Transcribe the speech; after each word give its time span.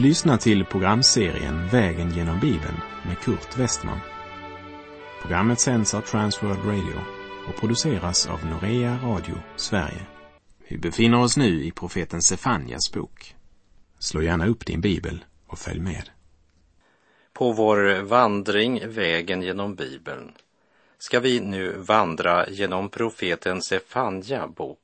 Du 0.00 0.06
lyssnar 0.06 0.36
till 0.36 0.64
programserien 0.64 1.68
Vägen 1.68 2.10
genom 2.10 2.40
Bibeln 2.40 2.76
med 3.06 3.18
Kurt 3.18 3.58
Westman. 3.58 4.00
Programmet 5.22 5.60
sänds 5.60 5.94
av 5.94 6.00
Transworld 6.00 6.64
Radio 6.64 7.00
och 7.48 7.60
produceras 7.60 8.26
av 8.26 8.46
Norea 8.46 8.98
Radio 9.02 9.34
Sverige. 9.56 10.06
Vi 10.68 10.78
befinner 10.78 11.20
oss 11.20 11.36
nu 11.36 11.64
i 11.64 11.70
profeten 11.70 12.22
Sefanjas 12.22 12.92
bok. 12.92 13.34
Slå 13.98 14.22
gärna 14.22 14.46
upp 14.46 14.66
din 14.66 14.80
bibel 14.80 15.24
och 15.46 15.58
följ 15.58 15.80
med. 15.80 16.10
På 17.32 17.52
vår 17.52 18.02
vandring 18.02 18.88
Vägen 18.88 19.42
genom 19.42 19.74
Bibeln 19.74 20.32
ska 20.98 21.20
vi 21.20 21.40
nu 21.40 21.74
vandra 21.78 22.48
genom 22.48 22.88
profeten 22.88 23.62
Sefanja 23.62 24.48
bok. 24.48 24.79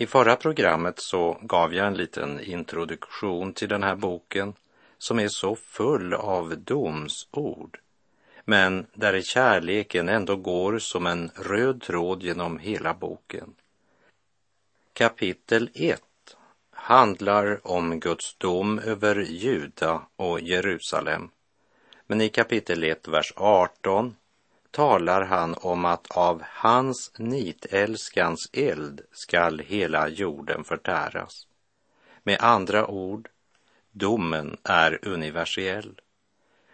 I 0.00 0.06
förra 0.06 0.36
programmet 0.36 0.98
så 0.98 1.38
gav 1.42 1.74
jag 1.74 1.86
en 1.86 1.94
liten 1.94 2.40
introduktion 2.40 3.52
till 3.52 3.68
den 3.68 3.82
här 3.82 3.96
boken 3.96 4.54
som 4.98 5.18
är 5.18 5.28
så 5.28 5.56
full 5.56 6.14
av 6.14 6.58
domsord, 6.58 7.78
men 8.44 8.86
där 8.94 9.20
kärleken 9.20 10.08
ändå 10.08 10.36
går 10.36 10.78
som 10.78 11.06
en 11.06 11.30
röd 11.34 11.82
tråd 11.82 12.22
genom 12.22 12.58
hela 12.58 12.94
boken. 12.94 13.54
Kapitel 14.92 15.70
1 15.74 16.02
handlar 16.70 17.66
om 17.66 18.00
Guds 18.00 18.34
dom 18.34 18.78
över 18.78 19.16
Juda 19.16 20.02
och 20.16 20.40
Jerusalem. 20.40 21.30
Men 22.06 22.20
i 22.20 22.28
kapitel 22.28 22.84
1, 22.84 23.08
vers 23.08 23.32
18 23.36 24.16
talar 24.70 25.22
han 25.22 25.54
om 25.54 25.84
att 25.84 26.10
av 26.10 26.42
hans 26.46 27.12
nitälskans 27.18 28.50
eld 28.52 29.00
skall 29.12 29.58
hela 29.58 30.08
jorden 30.08 30.64
förtäras. 30.64 31.46
Med 32.22 32.40
andra 32.40 32.86
ord, 32.86 33.28
domen 33.90 34.56
är 34.64 35.08
universell. 35.08 36.00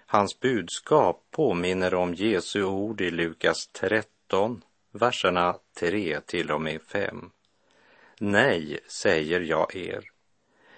Hans 0.06 0.40
budskap 0.40 1.24
påminner 1.30 1.94
om 1.94 2.14
Jesu 2.14 2.62
ord 2.64 3.00
i 3.00 3.10
Lukas 3.10 3.66
13, 3.66 4.62
verserna 4.92 5.56
3 5.78 6.20
till 6.20 6.50
och 6.50 6.60
med 6.60 6.82
5. 6.82 7.30
Nej, 8.18 8.80
säger 8.88 9.40
jag 9.40 9.76
er, 9.76 10.10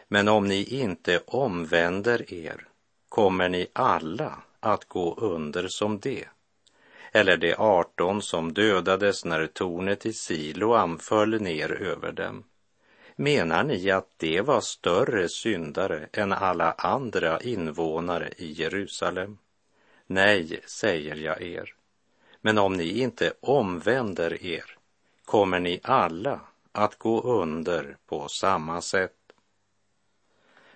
men 0.09 0.29
om 0.29 0.49
ni 0.49 0.65
inte 0.65 1.21
omvänder 1.27 2.35
er 2.35 2.69
kommer 3.09 3.49
ni 3.49 3.67
alla 3.73 4.43
att 4.61 4.85
gå 4.85 5.15
under 5.15 5.69
som 5.69 5.99
det 5.99 6.25
eller 7.13 7.37
de 7.37 7.55
arton 7.55 8.23
som 8.23 8.53
dödades 8.53 9.25
när 9.25 9.47
tornet 9.47 10.07
i 10.07 10.13
Siloam 10.13 10.99
föll 10.99 11.43
ner 11.43 11.73
över 11.73 12.13
dem. 12.13 12.45
Menar 13.17 13.65
ni 13.65 13.91
att 13.91 14.09
de 14.17 14.41
var 14.41 14.61
större 14.61 15.29
syndare 15.29 16.09
än 16.13 16.33
alla 16.33 16.73
andra 16.73 17.41
invånare 17.41 18.33
i 18.37 18.53
Jerusalem? 18.53 19.39
Nej, 20.07 20.61
säger 20.67 21.15
jag 21.15 21.43
er. 21.43 21.75
Men 22.41 22.59
om 22.59 22.77
ni 22.77 22.99
inte 22.99 23.33
omvänder 23.41 24.43
er 24.43 24.77
kommer 25.25 25.61
ni 25.61 25.81
alla 25.83 26.41
att 26.73 26.99
gå 26.99 27.21
under 27.23 27.97
på 28.07 28.29
samma 28.29 28.81
sätt. 28.81 29.13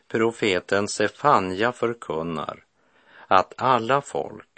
Profeten 0.09 0.89
Sefanja 0.89 1.73
förkunnar 1.73 2.65
att 3.27 3.55
alla 3.57 4.01
folk 4.01 4.52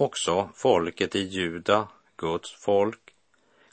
Också 0.00 0.48
folket 0.54 1.16
i 1.16 1.20
Juda, 1.20 1.88
Guds 2.16 2.52
folk, 2.52 3.14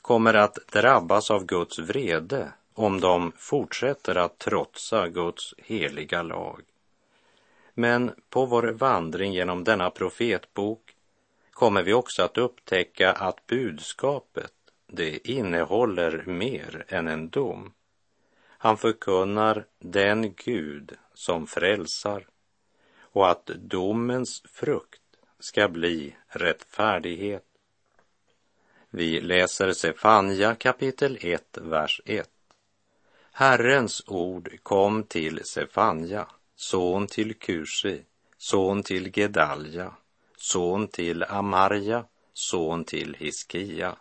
kommer 0.00 0.34
att 0.34 0.58
drabbas 0.72 1.30
av 1.30 1.44
Guds 1.46 1.78
vrede 1.78 2.52
om 2.74 3.00
de 3.00 3.32
fortsätter 3.36 4.14
att 4.14 4.38
trotsa 4.38 5.08
Guds 5.08 5.54
heliga 5.58 6.22
lag. 6.22 6.62
Men 7.74 8.12
på 8.30 8.46
vår 8.46 8.62
vandring 8.62 9.32
genom 9.32 9.64
denna 9.64 9.90
profetbok 9.90 10.94
kommer 11.50 11.82
vi 11.82 11.92
också 11.92 12.22
att 12.22 12.38
upptäcka 12.38 13.12
att 13.12 13.46
budskapet, 13.46 14.52
det 14.86 15.28
innehåller 15.30 16.24
mer 16.26 16.84
än 16.88 17.08
en 17.08 17.28
dom. 17.28 17.72
Han 18.46 18.76
förkunnar 18.76 19.64
den 19.78 20.34
Gud 20.34 20.92
som 21.14 21.46
frälsar 21.46 22.26
och 23.00 23.30
att 23.30 23.46
domens 23.46 24.42
frukt 24.52 25.00
ska 25.38 25.68
bli 25.68 26.16
rättfärdighet. 26.28 27.44
Vi 28.90 29.20
läser 29.20 29.72
Sefanja 29.72 30.54
kapitel 30.54 31.18
1, 31.20 31.58
vers 31.62 32.00
1. 32.04 32.30
Herrens 33.32 34.02
ord 34.06 34.50
kom 34.62 35.02
till 35.02 35.44
Sefanja, 35.44 36.26
son 36.54 37.06
till 37.06 37.34
Kushi, 37.34 38.02
son 38.36 38.82
till 38.82 39.12
Gedalja, 39.12 39.92
son 40.36 40.88
till 40.88 41.22
Amarja, 41.22 42.04
son 42.32 42.84
till 42.84 43.16
Hiskia. 43.18 43.96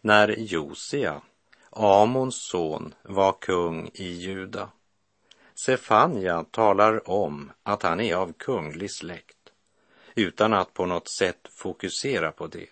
När 0.00 0.28
Josia, 0.38 1.20
Amons 1.70 2.42
son, 2.42 2.94
var 3.02 3.32
kung 3.32 3.90
i 3.94 4.08
Juda. 4.08 4.70
Sefanja 5.54 6.44
talar 6.50 7.10
om 7.10 7.52
att 7.62 7.82
han 7.82 8.00
är 8.00 8.14
av 8.14 8.32
kunglig 8.32 8.90
släkt 8.90 9.39
utan 10.20 10.52
att 10.52 10.74
på 10.74 10.86
något 10.86 11.08
sätt 11.08 11.48
fokusera 11.50 12.32
på 12.32 12.46
det. 12.46 12.66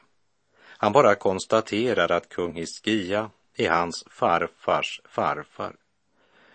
Han 0.60 0.92
bara 0.92 1.14
konstaterar 1.14 2.12
att 2.12 2.28
kung 2.28 2.54
Hiskia 2.54 3.30
är 3.54 3.70
hans 3.70 4.04
farfars 4.10 5.00
farfar. 5.04 5.76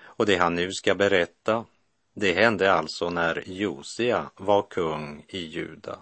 Och 0.02 0.26
det 0.26 0.36
han 0.36 0.56
nu 0.56 0.72
ska 0.72 0.96
berätta, 0.96 1.66
det 2.14 2.34
hände 2.34 2.74
alltså 2.74 3.10
när 3.10 3.44
Josia 3.46 4.30
var 4.36 4.62
kung 4.62 5.26
i 5.28 5.40
Juda. 5.40 6.00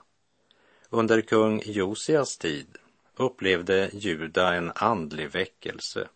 Under 0.89 1.21
kung 1.21 1.61
Josias 1.65 2.37
tid 2.37 2.77
upplevde 3.15 3.89
Juda 3.93 4.53
en 4.53 4.71
andlig 4.75 5.29
väckelse. 5.29 6.07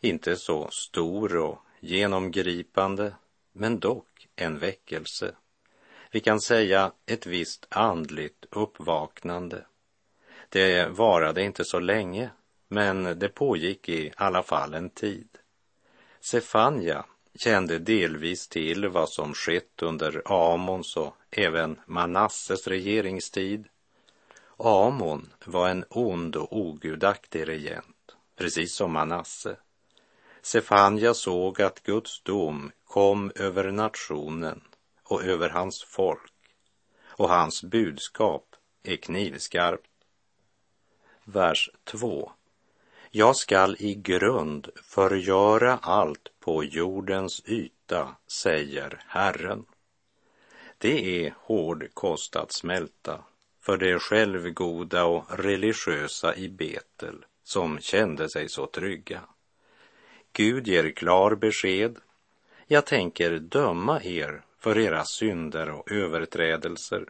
Inte 0.00 0.36
så 0.36 0.68
stor 0.70 1.36
och 1.36 1.58
genomgripande, 1.80 3.14
men 3.52 3.78
dock 3.78 4.28
en 4.36 4.58
väckelse. 4.58 5.34
Vi 6.10 6.20
kan 6.20 6.40
säga 6.40 6.92
ett 7.06 7.26
visst 7.26 7.66
andligt 7.68 8.46
uppvaknande. 8.50 9.64
Det 10.48 10.88
varade 10.88 11.42
inte 11.42 11.64
så 11.64 11.80
länge, 11.80 12.30
men 12.68 13.18
det 13.18 13.28
pågick 13.28 13.88
i 13.88 14.12
alla 14.16 14.42
fall 14.42 14.74
en 14.74 14.90
tid. 14.90 15.28
Sefanja 16.20 17.04
kände 17.34 17.78
delvis 17.78 18.48
till 18.48 18.88
vad 18.88 19.08
som 19.08 19.34
skett 19.34 19.82
under 19.82 20.22
Amons 20.24 20.96
och 20.96 21.16
även 21.30 21.80
Manasses 21.86 22.66
regeringstid. 22.66 23.68
Amon 24.56 25.32
var 25.44 25.68
en 25.68 25.84
ond 25.88 26.36
och 26.36 26.56
ogudaktig 26.56 27.48
regent, 27.48 28.16
precis 28.36 28.74
som 28.74 28.92
Manasse. 28.92 29.56
Sefanja 30.42 31.14
såg 31.14 31.62
att 31.62 31.82
Guds 31.82 32.22
dom 32.22 32.72
kom 32.84 33.32
över 33.34 33.70
nationen 33.70 34.62
och 35.08 35.24
över 35.24 35.48
hans 35.48 35.82
folk 35.82 36.32
och 37.00 37.28
hans 37.28 37.62
budskap 37.62 38.56
är 38.82 38.96
knivskarpt. 38.96 39.90
Vers 41.24 41.70
2. 41.84 42.32
Jag 43.10 43.36
skall 43.36 43.76
i 43.78 43.94
grund 43.94 44.68
förgöra 44.82 45.78
allt 45.82 46.28
på 46.40 46.64
jordens 46.64 47.42
yta, 47.46 48.16
säger 48.26 49.02
Herren. 49.06 49.66
Det 50.78 51.26
är 51.26 51.34
hård 51.38 51.88
kost 51.94 52.36
att 52.36 52.52
smälta 52.52 53.24
för 53.60 53.76
det 53.76 53.98
självgoda 53.98 55.04
och 55.04 55.38
religiösa 55.38 56.36
i 56.36 56.48
Betel 56.48 57.24
som 57.42 57.78
kände 57.78 58.30
sig 58.30 58.48
så 58.48 58.66
trygga. 58.66 59.20
Gud 60.32 60.68
ger 60.68 60.90
klar 60.90 61.34
besked. 61.34 61.96
Jag 62.66 62.86
tänker 62.86 63.38
döma 63.38 64.02
er 64.02 64.42
för 64.58 64.78
era 64.78 65.04
synder 65.04 65.70
och 65.70 65.92
överträdelser. 65.92 67.06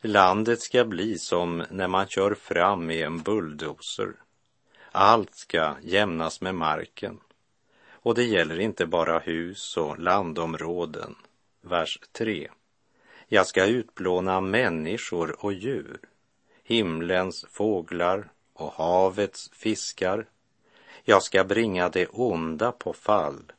Landet 0.00 0.60
ska 0.60 0.84
bli 0.84 1.18
som 1.18 1.64
när 1.70 1.88
man 1.88 2.06
kör 2.06 2.34
fram 2.34 2.86
med 2.86 3.06
en 3.06 3.22
bulldozer. 3.22 4.12
Allt 4.92 5.34
ska 5.34 5.74
jämnas 5.82 6.40
med 6.40 6.54
marken. 6.54 7.20
Och 7.90 8.14
det 8.14 8.24
gäller 8.24 8.60
inte 8.60 8.86
bara 8.86 9.18
hus 9.18 9.76
och 9.76 9.98
landområden. 9.98 11.14
Vers 11.60 12.00
3. 12.12 12.50
Jag 13.26 13.46
ska 13.46 13.66
utplåna 13.66 14.40
människor 14.40 15.44
och 15.44 15.52
djur, 15.52 16.00
himlens 16.64 17.46
fåglar 17.50 18.30
och 18.52 18.72
havets 18.72 19.50
fiskar. 19.52 20.26
Jag 21.04 21.22
ska 21.22 21.44
bringa 21.44 21.88
det 21.88 22.06
onda 22.06 22.72
på 22.72 22.92
fall 22.92 23.52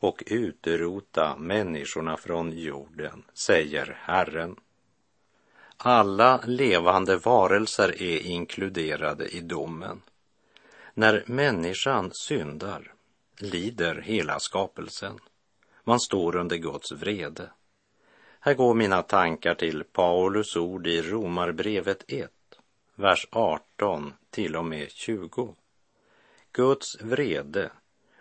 och 0.00 0.22
utrota 0.26 1.36
människorna 1.36 2.16
från 2.16 2.52
jorden, 2.52 3.24
säger 3.34 3.98
Herren. 4.00 4.56
Alla 5.76 6.40
levande 6.44 7.16
varelser 7.16 8.02
är 8.02 8.18
inkluderade 8.18 9.28
i 9.28 9.40
domen. 9.40 10.02
När 10.94 11.24
människan 11.26 12.10
syndar 12.12 12.92
lider 13.38 14.00
hela 14.00 14.40
skapelsen. 14.40 15.18
Man 15.84 16.00
står 16.00 16.36
under 16.36 16.56
Guds 16.56 16.92
vrede. 16.92 17.50
Här 18.40 18.54
går 18.54 18.74
mina 18.74 19.02
tankar 19.02 19.54
till 19.54 19.84
Paulus 19.84 20.56
ord 20.56 20.86
i 20.86 21.02
Romarbrevet 21.02 22.04
1, 22.08 22.30
vers 22.94 23.26
18 23.30 24.14
till 24.30 24.56
och 24.56 24.64
med 24.64 24.90
20. 24.90 25.54
Guds 26.52 27.00
vrede 27.00 27.70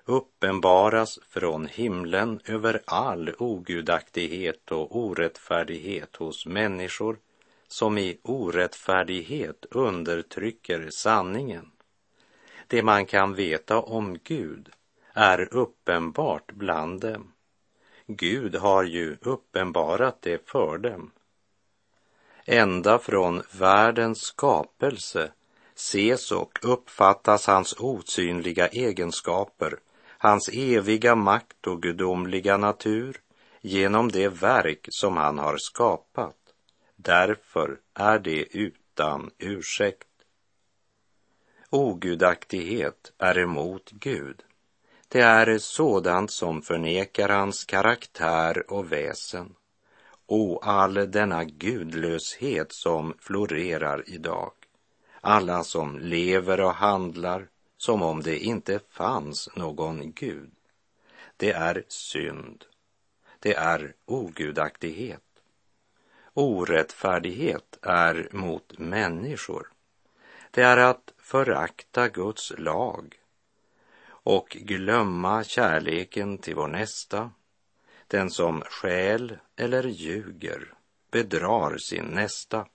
uppenbaras 0.07 1.19
från 1.29 1.67
himlen 1.67 2.39
över 2.45 2.81
all 2.85 3.33
ogudaktighet 3.39 4.71
och 4.71 4.95
orättfärdighet 4.95 6.15
hos 6.15 6.45
människor 6.45 7.17
som 7.67 7.97
i 7.97 8.17
orättfärdighet 8.21 9.65
undertrycker 9.71 10.89
sanningen. 10.89 11.71
Det 12.67 12.83
man 12.83 13.05
kan 13.05 13.33
veta 13.33 13.81
om 13.81 14.17
Gud 14.23 14.69
är 15.13 15.53
uppenbart 15.53 16.51
bland 16.51 17.01
dem. 17.01 17.33
Gud 18.05 18.55
har 18.55 18.83
ju 18.83 19.17
uppenbarat 19.21 20.21
det 20.21 20.49
för 20.49 20.77
dem. 20.77 21.11
Ända 22.45 22.99
från 22.99 23.43
världens 23.51 24.21
skapelse 24.21 25.31
ses 25.75 26.31
och 26.31 26.59
uppfattas 26.61 27.47
hans 27.47 27.75
osynliga 27.79 28.67
egenskaper, 28.67 29.79
hans 30.17 30.49
eviga 30.53 31.15
makt 31.15 31.67
och 31.67 31.81
gudomliga 31.81 32.57
natur 32.57 33.17
genom 33.61 34.11
det 34.11 34.27
verk 34.27 34.87
som 34.89 35.17
han 35.17 35.37
har 35.37 35.57
skapat. 35.57 36.35
Därför 36.95 37.77
är 37.93 38.19
det 38.19 38.57
utan 38.57 39.31
ursäkt. 39.37 40.07
Ogudaktighet 41.69 43.11
är 43.17 43.37
emot 43.37 43.91
Gud. 43.91 44.43
Det 45.07 45.21
är 45.21 45.57
sådant 45.57 46.31
som 46.31 46.61
förnekar 46.61 47.29
hans 47.29 47.63
karaktär 47.63 48.71
och 48.71 48.91
väsen. 48.91 49.55
Och 50.25 50.67
all 50.67 50.93
denna 50.93 51.43
gudlöshet 51.43 52.71
som 52.71 53.13
florerar 53.19 54.03
idag. 54.07 54.51
Alla 55.21 55.63
som 55.63 55.99
lever 55.99 56.61
och 56.61 56.73
handlar 56.73 57.47
som 57.77 58.01
om 58.01 58.21
det 58.21 58.39
inte 58.39 58.79
fanns 58.89 59.49
någon 59.55 60.11
Gud. 60.11 60.51
Det 61.37 61.51
är 61.51 61.83
synd. 61.87 62.65
Det 63.39 63.53
är 63.53 63.93
ogudaktighet. 64.05 65.23
Orättfärdighet 66.33 67.77
är 67.81 68.29
mot 68.31 68.77
människor. 68.77 69.71
Det 70.51 70.61
är 70.61 70.77
att 70.77 71.13
förakta 71.17 72.07
Guds 72.07 72.53
lag 72.57 73.19
och 74.07 74.49
glömma 74.49 75.43
kärleken 75.43 76.37
till 76.37 76.55
vår 76.55 76.67
nästa. 76.67 77.31
Den 78.07 78.29
som 78.29 78.61
skäl 78.61 79.37
eller 79.55 79.83
ljuger 79.83 80.73
bedrar 81.11 81.77
sin 81.77 82.05
nästa. 82.05 82.67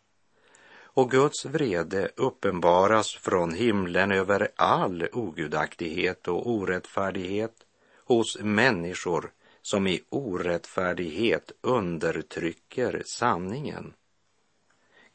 Och 0.95 1.11
Guds 1.11 1.45
vrede 1.45 2.11
uppenbaras 2.17 3.15
från 3.15 3.55
himlen 3.55 4.13
över 4.13 4.49
all 4.57 5.09
ogudaktighet 5.13 6.29
och 6.29 6.51
orättfärdighet 6.51 7.67
hos 8.05 8.39
människor 8.41 9.33
som 9.63 9.87
i 9.87 10.03
orättfärdighet 10.09 11.53
undertrycker 11.61 13.03
sanningen. 13.07 13.93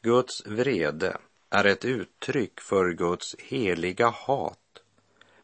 Guds 0.02 0.46
vrede 0.46 1.16
är 1.50 1.64
ett 1.64 1.84
uttryck 1.84 2.60
för 2.60 2.92
Guds 2.92 3.36
heliga 3.38 4.08
hat 4.08 4.82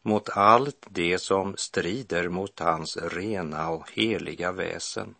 mot 0.01 0.29
allt 0.29 0.87
det 0.89 1.19
som 1.19 1.57
strider 1.57 2.29
mot 2.29 2.59
hans 2.59 2.97
rena 2.97 3.69
och 3.69 3.91
heliga 3.91 4.51
väsen. 4.51 5.15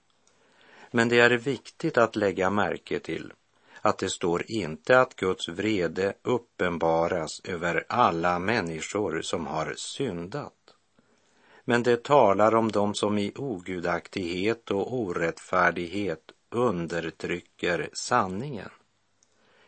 Men 0.92 1.10
det 1.10 1.20
är 1.20 1.38
viktigt 1.38 1.98
att 1.98 2.16
lägga 2.16 2.50
märke 2.50 3.00
till 3.00 3.34
att 3.86 3.98
det 3.98 4.10
står 4.10 4.52
inte 4.52 5.00
att 5.00 5.16
Guds 5.16 5.50
vrede 5.50 6.14
uppenbaras 6.22 7.42
över 7.44 7.86
alla 7.90 8.40
människor 8.40 9.22
som 9.22 9.48
har 9.48 9.74
syndat. 9.78 10.76
Men 11.66 11.84
det 11.84 12.04
talar 12.04 12.56
om 12.56 12.72
dem 12.72 12.94
som 12.94 13.18
i 13.18 13.32
ogudaktighet 13.36 14.72
och 14.72 14.94
orättfärdighet 14.94 16.32
undertrycker 16.50 17.90
sanningen. 17.94 18.70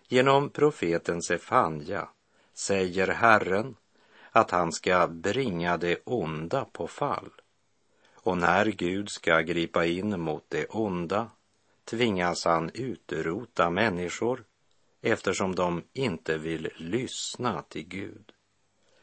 Genom 0.08 0.50
profeten 0.50 1.22
Sefanja 1.22 2.10
säger 2.54 3.08
Herren 3.08 3.76
att 4.32 4.52
han 4.52 4.72
ska 4.72 5.08
bringa 5.08 5.78
det 5.78 6.02
onda 6.04 6.66
på 6.66 6.88
fall. 6.88 7.32
Och 8.14 8.38
när 8.38 8.66
Gud 8.66 9.10
ska 9.10 9.42
gripa 9.42 9.86
in 9.86 10.20
mot 10.20 10.46
det 10.48 10.66
onda 10.66 11.30
tvingas 11.90 12.46
han 12.46 12.72
utrota 12.74 13.70
människor 13.70 14.44
eftersom 15.02 15.56
de 15.56 15.84
inte 15.94 16.38
vill 16.38 16.70
lyssna 16.78 17.62
till 17.62 17.88
Gud. 17.88 18.32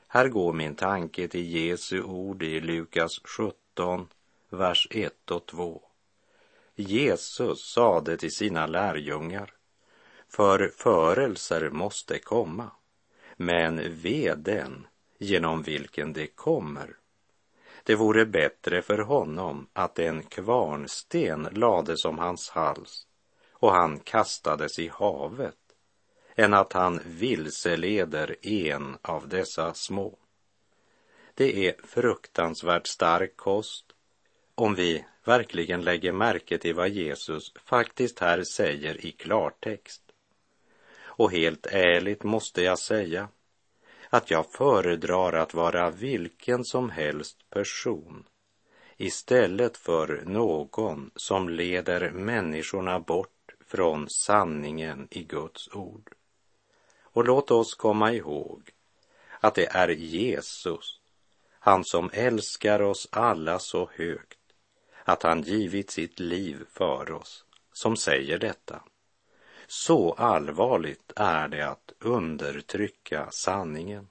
Här 0.08 0.28
går 0.28 0.52
min 0.52 0.74
tanke 0.74 1.28
till 1.28 1.54
Jesu 1.54 2.02
ord 2.02 2.42
i 2.42 2.60
Lukas 2.60 3.20
17, 3.24 4.08
vers 4.50 4.88
1 4.90 5.30
och 5.30 5.46
2. 5.46 5.82
Jesus 6.74 7.72
sade 7.74 8.16
till 8.16 8.34
sina 8.34 8.66
lärjungar, 8.66 9.54
förförelser 10.28 11.70
måste 11.70 12.18
komma, 12.18 12.70
men 13.36 14.00
ve 14.02 14.34
den 14.34 14.86
genom 15.18 15.62
vilken 15.62 16.12
det 16.12 16.26
kommer. 16.26 16.96
Det 17.86 17.94
vore 17.94 18.26
bättre 18.26 18.82
för 18.82 18.98
honom 18.98 19.66
att 19.72 19.98
en 19.98 20.22
kvarnsten 20.22 21.48
lades 21.52 22.04
om 22.04 22.18
hans 22.18 22.50
hals 22.50 23.06
och 23.52 23.72
han 23.72 24.00
kastades 24.00 24.78
i 24.78 24.88
havet 24.88 25.56
än 26.34 26.54
att 26.54 26.72
han 26.72 27.00
vilseleder 27.06 28.36
en 28.46 28.98
av 29.02 29.28
dessa 29.28 29.74
små. 29.74 30.18
Det 31.34 31.68
är 31.68 31.74
fruktansvärt 31.84 32.86
stark 32.86 33.36
kost 33.36 33.84
om 34.54 34.74
vi 34.74 35.04
verkligen 35.24 35.82
lägger 35.82 36.12
märke 36.12 36.58
till 36.58 36.74
vad 36.74 36.88
Jesus 36.88 37.52
faktiskt 37.64 38.18
här 38.18 38.42
säger 38.42 39.06
i 39.06 39.12
klartext. 39.12 40.02
Och 40.96 41.32
helt 41.32 41.66
ärligt 41.66 42.22
måste 42.22 42.62
jag 42.62 42.78
säga 42.78 43.28
att 44.10 44.30
jag 44.30 44.52
föredrar 44.52 45.32
att 45.32 45.54
vara 45.54 45.90
vilken 45.90 46.64
som 46.64 46.90
helst 46.90 47.50
person 47.50 48.24
istället 48.96 49.76
för 49.76 50.22
någon 50.26 51.10
som 51.16 51.48
leder 51.48 52.10
människorna 52.10 53.00
bort 53.00 53.54
från 53.66 54.08
sanningen 54.08 55.08
i 55.10 55.22
Guds 55.22 55.68
ord. 55.74 56.10
Och 57.02 57.24
låt 57.24 57.50
oss 57.50 57.74
komma 57.74 58.12
ihåg 58.12 58.70
att 59.40 59.54
det 59.54 59.66
är 59.66 59.88
Jesus, 59.88 61.00
han 61.58 61.84
som 61.84 62.10
älskar 62.12 62.82
oss 62.82 63.08
alla 63.10 63.58
så 63.58 63.90
högt, 63.94 64.38
att 65.04 65.22
han 65.22 65.42
givit 65.42 65.90
sitt 65.90 66.20
liv 66.20 66.64
för 66.70 67.12
oss, 67.12 67.44
som 67.72 67.96
säger 67.96 68.38
detta. 68.38 68.82
Så 69.66 70.12
allvarligt 70.12 71.12
är 71.16 71.48
det 71.48 71.68
att 71.68 71.92
undertrycka 71.98 73.28
sanningen. 73.30 74.08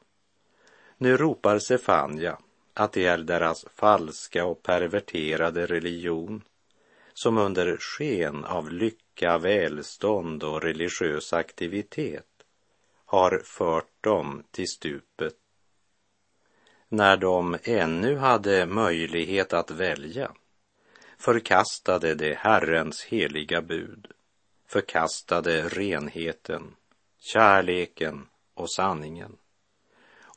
Nu 0.97 1.17
ropar 1.17 1.59
Sefania 1.59 2.37
att 2.73 2.91
det 2.91 3.05
är 3.05 3.17
deras 3.17 3.65
falska 3.75 4.45
och 4.45 4.63
perverterade 4.63 5.65
religion 5.65 6.41
som 7.13 7.37
under 7.37 7.77
sken 7.77 8.45
av 8.45 8.71
lycka, 8.71 9.37
välstånd 9.37 10.43
och 10.43 10.61
religiös 10.61 11.33
aktivitet 11.33 12.25
har 13.05 13.41
fört 13.45 14.03
dem 14.03 14.43
till 14.51 14.67
stupet. 14.67 15.35
När 16.89 17.17
de 17.17 17.57
ännu 17.63 18.17
hade 18.17 18.65
möjlighet 18.65 19.53
att 19.53 19.71
välja 19.71 20.31
förkastade 21.17 22.15
de 22.15 22.33
Herrens 22.33 23.03
heliga 23.03 23.61
bud, 23.61 24.07
förkastade 24.73 25.69
renheten, 25.69 26.75
kärleken 27.19 28.27
och 28.53 28.71
sanningen 28.71 29.37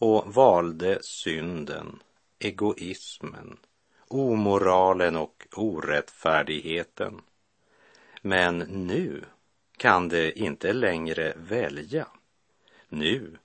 och 0.01 0.35
valde 0.35 0.99
synden, 1.03 2.03
egoismen, 2.39 3.57
omoralen 4.09 5.17
och 5.17 5.47
orättfärdigheten. 5.53 7.23
Men 8.23 8.59
nu 8.59 9.25
kan 9.77 10.09
de 10.09 10.33
inte 10.33 10.73
längre 10.73 11.35
välja. 11.37 12.07
Nu 12.89 13.39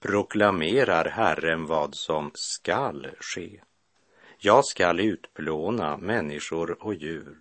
proklamerar 0.00 1.04
Herren 1.04 1.66
vad 1.66 1.94
som 1.94 2.30
skall 2.34 3.06
ske. 3.20 3.60
Jag 4.38 4.64
skall 4.64 5.00
utplåna 5.00 5.96
människor 5.96 6.84
och 6.84 6.94
djur, 6.94 7.38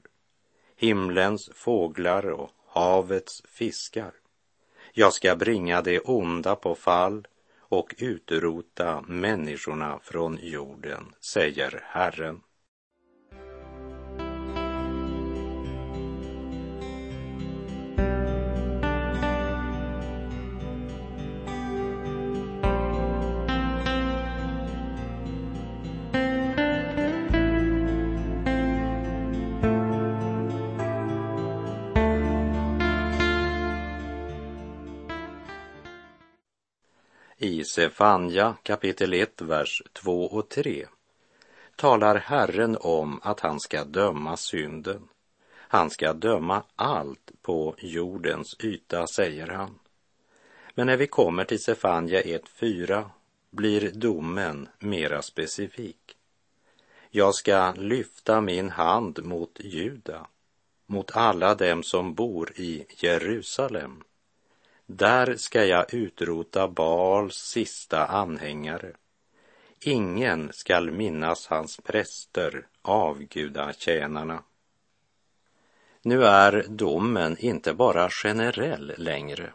himlens 0.76 1.50
fåglar 1.54 2.30
och 2.30 2.52
havets 2.74 3.42
fiskar. 3.46 4.12
Jag 4.94 5.14
ska 5.14 5.36
bringa 5.36 5.82
det 5.82 6.00
onda 6.00 6.56
på 6.56 6.76
fall 6.76 7.28
och 7.60 7.96
utrota 7.98 9.02
människorna 9.02 10.00
från 10.04 10.40
jorden, 10.42 11.16
säger 11.20 11.84
Herren. 11.86 12.42
I 37.44 37.64
Sefanja 37.64 38.56
kapitel 38.64 39.14
1, 39.14 39.42
vers 39.42 39.84
2 39.94 40.26
och 40.26 40.50
3 40.50 40.88
talar 41.76 42.16
Herren 42.16 42.78
om 42.80 43.20
att 43.24 43.40
han 43.40 43.60
ska 43.60 43.84
döma 43.84 44.38
synden. 44.38 45.08
Han 45.56 45.90
ska 45.90 46.14
döma 46.14 46.64
allt 46.76 47.32
på 47.42 47.76
jordens 47.78 48.56
yta, 48.60 49.08
säger 49.08 49.48
han. 49.48 49.80
Men 50.76 50.88
när 50.88 50.98
vi 50.98 51.08
kommer 51.08 51.46
till 51.46 51.64
Sefanja 51.64 52.22
1.4 52.22 53.06
blir 53.50 53.92
domen 53.92 54.70
mera 54.80 55.22
specifik. 55.22 56.16
Jag 57.10 57.36
ska 57.36 57.74
lyfta 57.74 58.42
min 58.42 58.70
hand 58.70 59.26
mot 59.26 59.60
Juda, 59.60 60.28
mot 60.86 61.12
alla 61.16 61.56
dem 61.56 61.84
som 61.84 62.14
bor 62.14 62.52
i 62.56 62.86
Jerusalem. 62.90 64.04
Där 64.86 65.36
ska 65.36 65.66
jag 65.66 65.94
utrota 65.94 66.68
Baals 66.68 67.36
sista 67.36 68.06
anhängare. 68.06 68.92
Ingen 69.80 70.54
skall 70.54 70.92
minnas 70.92 71.48
hans 71.48 71.78
präster, 71.78 72.68
avgudatjänarna. 72.82 74.44
Nu 76.02 76.26
är 76.26 76.66
domen 76.70 77.38
inte 77.40 77.74
bara 77.74 78.10
generell 78.10 78.94
längre, 78.98 79.54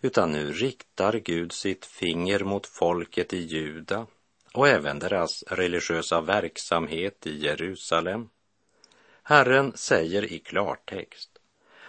utan 0.00 0.32
nu 0.32 0.52
riktar 0.52 1.12
Gud 1.12 1.52
sitt 1.52 1.86
finger 1.86 2.40
mot 2.40 2.66
folket 2.66 3.32
i 3.32 3.38
Juda 3.38 4.06
och 4.52 4.68
även 4.68 4.98
deras 4.98 5.42
religiösa 5.42 6.20
verksamhet 6.20 7.26
i 7.26 7.38
Jerusalem. 7.38 8.28
Herren 9.22 9.72
säger 9.76 10.32
i 10.32 10.38
klartext 10.38 11.39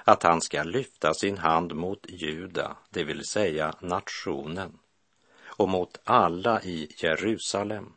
att 0.03 0.23
han 0.23 0.41
ska 0.41 0.63
lyfta 0.63 1.13
sin 1.13 1.37
hand 1.37 1.75
mot 1.75 2.05
Juda, 2.09 2.77
det 2.89 3.03
vill 3.03 3.25
säga 3.25 3.75
nationen, 3.79 4.79
och 5.43 5.69
mot 5.69 5.99
alla 6.03 6.61
i 6.61 6.87
Jerusalem, 6.97 7.93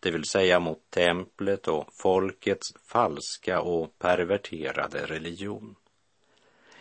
det 0.00 0.10
vill 0.10 0.24
säga 0.24 0.60
mot 0.60 0.90
templet 0.90 1.68
och 1.68 1.88
folkets 1.92 2.74
falska 2.86 3.60
och 3.60 3.98
perverterade 3.98 5.06
religion. 5.06 5.74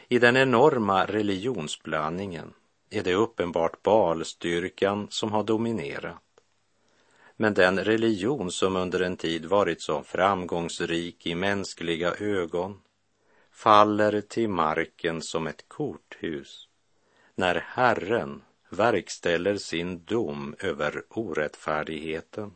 I 0.08 0.20
den 0.20 0.38
enorma 0.38 1.06
religionsblandningen 1.06 2.54
är 2.90 3.04
det 3.04 3.14
uppenbart 3.14 3.82
balstyrkan 3.82 5.08
som 5.10 5.32
har 5.32 5.44
dominerat. 5.44 6.24
Men 7.36 7.54
den 7.54 7.80
religion 7.80 8.52
som 8.52 8.76
under 8.76 9.00
en 9.00 9.18
tid 9.18 9.46
varit 9.46 9.82
så 9.82 10.04
framgångsrik 10.04 11.26
i 11.26 11.36
mänskliga 11.36 12.14
ögon 12.16 12.82
faller 13.60 14.22
till 14.22 14.50
marken 14.50 15.22
som 15.22 15.48
ett 15.48 15.66
korthus 15.68 16.68
när 17.36 17.56
Herren 17.56 18.42
verkställer 18.70 19.58
sin 19.58 20.04
dom 20.06 20.56
över 20.60 21.04
orättfärdigheten. 21.10 22.54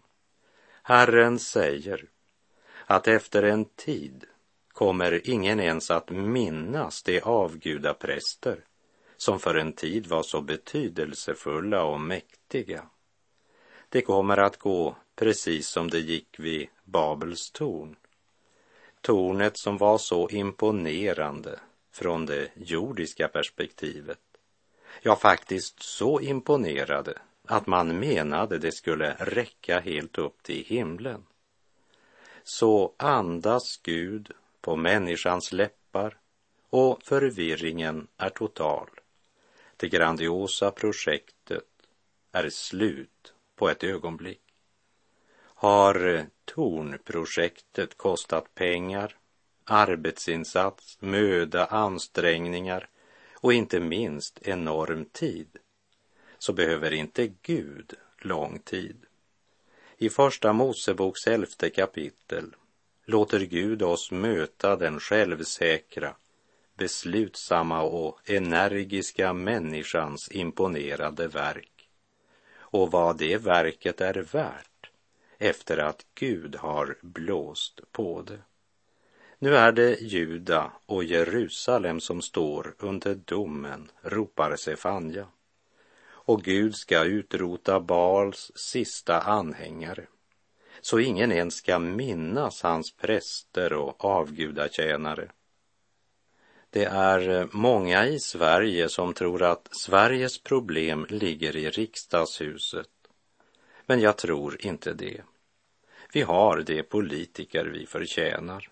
Herren 0.84 1.40
säger 1.40 2.06
att 2.86 3.08
efter 3.08 3.44
en 3.44 3.66
tid 3.66 4.26
kommer 4.68 5.30
ingen 5.30 5.60
ens 5.60 5.92
att 5.92 6.10
minnas 6.10 7.04
de 7.04 7.22
avgudapräster 7.22 8.66
som 9.18 9.40
för 9.40 9.56
en 9.56 9.74
tid 9.74 10.08
var 10.08 10.24
så 10.24 10.42
betydelsefulla 10.42 11.84
och 11.84 12.00
mäktiga. 12.00 12.90
Det 13.90 14.02
kommer 14.02 14.38
att 14.38 14.58
gå 14.58 14.96
precis 15.16 15.68
som 15.68 15.90
det 15.90 16.00
gick 16.00 16.40
vid 16.40 16.68
Babels 16.84 17.52
torn. 17.52 17.96
Tornet 19.04 19.58
som 19.58 19.78
var 19.78 19.98
så 19.98 20.30
imponerande 20.30 21.60
från 21.92 22.26
det 22.26 22.50
jordiska 22.56 23.28
perspektivet. 23.28 24.20
Ja, 25.02 25.16
faktiskt 25.16 25.84
så 25.84 26.22
imponerade 26.22 27.18
att 27.48 27.68
man 27.68 28.00
menade 28.00 28.58
det 28.58 28.72
skulle 28.72 29.16
räcka 29.20 29.80
helt 29.80 30.18
upp 30.18 30.44
till 30.44 30.66
himlen. 30.66 31.26
Så 32.44 32.94
andas 32.98 33.78
Gud 33.84 34.32
på 34.62 34.76
människans 34.76 35.54
läppar 35.54 36.18
och 36.70 37.04
förvirringen 37.04 38.08
är 38.18 38.30
total. 38.30 38.90
Det 39.78 39.90
grandiosa 39.90 40.72
projektet 40.72 41.68
är 42.32 42.50
slut 42.50 43.34
på 43.56 43.70
ett 43.70 43.84
ögonblick. 43.84 44.43
Har 45.64 46.16
eh, 46.16 46.24
Tornprojektet 46.46 47.98
kostat 47.98 48.56
pengar, 48.56 49.16
arbetsinsats, 49.64 50.98
möda, 51.02 51.66
ansträngningar 51.66 52.88
och 53.36 53.54
inte 53.54 53.80
minst 53.80 54.40
enorm 54.42 55.06
tid, 55.06 55.48
så 56.38 56.54
behöver 56.54 56.94
inte 56.94 57.28
Gud 57.42 57.94
lång 58.22 58.60
tid. 58.60 59.06
I 59.98 60.10
Första 60.10 60.54
Moseboks 60.54 61.28
elfte 61.28 61.70
kapitel 61.70 62.56
låter 63.06 63.40
Gud 63.40 63.82
oss 63.82 64.12
möta 64.12 64.76
den 64.76 65.00
självsäkra, 65.00 66.16
beslutsamma 66.78 67.82
och 67.82 68.30
energiska 68.30 69.34
människans 69.34 70.32
imponerade 70.32 71.28
verk 71.28 71.90
och 72.58 72.92
vad 72.92 73.18
det 73.18 73.38
verket 73.38 74.02
är 74.02 74.14
värt 74.14 74.73
efter 75.44 75.78
att 75.78 76.06
Gud 76.16 76.56
har 76.56 76.98
blåst 77.02 77.82
på 77.92 78.22
det. 78.22 78.40
Nu 79.40 79.56
är 79.56 79.72
det 79.72 80.02
Juda 80.02 80.72
och 80.86 81.04
Jerusalem 81.04 82.00
som 82.00 82.22
står 82.22 82.76
under 82.80 83.16
domen, 83.16 83.92
ropar 84.02 84.56
Sefanja. 84.56 85.28
Och 86.06 86.44
Gud 86.44 86.76
ska 86.76 87.04
utrota 87.04 87.80
Baals 87.80 88.52
sista 88.56 89.22
anhängare, 89.22 90.06
så 90.82 91.00
ingen 91.00 91.32
ens 91.32 91.56
ska 91.56 91.80
minnas 91.80 92.64
hans 92.64 92.92
präster 92.96 93.74
och 93.74 94.06
avgudatjänare. 94.06 95.32
Det 96.70 96.86
är 96.86 97.48
många 97.52 98.08
i 98.08 98.20
Sverige 98.20 98.90
som 98.90 99.14
tror 99.14 99.44
att 99.44 99.68
Sveriges 99.72 100.44
problem 100.44 101.06
ligger 101.10 101.56
i 101.56 101.70
riksdagshuset. 101.70 102.90
Men 103.86 104.00
jag 104.00 104.18
tror 104.18 104.66
inte 104.66 104.94
det. 104.94 105.22
Vi 106.14 106.22
har 106.22 106.62
de 106.62 106.84
politiker 106.84 107.66
vi 107.66 107.86
förtjänar. 107.86 108.70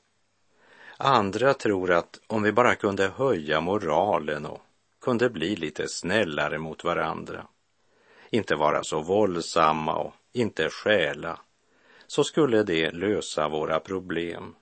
Andra 0.97 1.53
tror 1.53 1.91
att 1.91 2.19
om 2.27 2.43
vi 2.43 2.51
bara 2.51 2.75
kunde 2.75 3.07
höja 3.07 3.61
moralen 3.61 4.45
och 4.45 4.61
kunde 5.01 5.29
bli 5.29 5.55
lite 5.55 5.87
snällare 5.87 6.57
mot 6.57 6.83
varandra, 6.83 7.47
inte 8.29 8.55
vara 8.55 8.83
så 8.83 9.01
våldsamma 9.01 9.95
och 9.95 10.13
inte 10.31 10.69
stjäla, 10.69 11.39
så 12.07 12.23
skulle 12.23 12.63
det 12.63 12.91
lösa 12.91 13.49
våra 13.49 13.79
problem. 13.79 14.55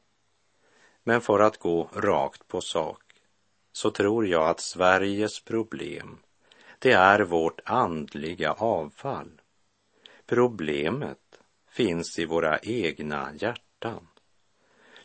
Men 1.04 1.22
för 1.22 1.40
att 1.40 1.58
gå 1.58 1.90
rakt 1.94 2.48
på 2.48 2.62
sak 2.62 3.04
så 3.72 3.92
tror 3.92 4.28
jag 4.28 4.50
att 4.50 4.60
Sveriges 4.60 5.40
problem, 5.40 6.18
det 6.80 6.92
är 6.92 7.20
vårt 7.20 7.60
andliga 7.66 8.52
avfall. 8.52 9.42
Problemet 10.26 11.29
finns 11.72 12.20
i 12.20 12.26
våra 12.26 12.60
egna 12.60 13.32
hjärtan. 13.36 14.08